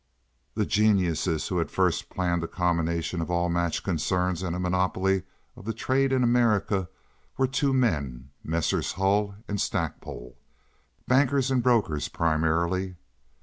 [0.55, 5.21] The geniuses who had first planned a combination of all match concerns and a monopoly
[5.55, 6.89] of the trade in America
[7.37, 8.93] were two men, Messrs.
[8.93, 12.95] Hull and Stackpole—bankers and brokers, primarily.